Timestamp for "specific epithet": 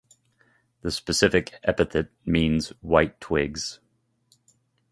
0.89-2.09